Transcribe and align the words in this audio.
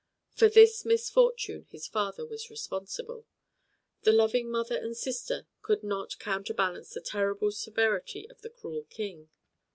For 0.31 0.49
this 0.49 0.83
misfortune 0.83 1.67
his 1.69 1.85
father 1.85 2.25
was 2.25 2.49
responsible. 2.49 3.27
The 4.01 4.11
loving 4.11 4.49
mother 4.49 4.75
and 4.75 4.97
sister 4.97 5.45
could 5.61 5.83
not 5.83 6.17
counterbalance 6.17 6.95
the 6.95 7.01
terrible 7.01 7.51
severity 7.51 8.27
of 8.27 8.41
the 8.41 8.49
cruel 8.49 8.85
King. 8.89 9.29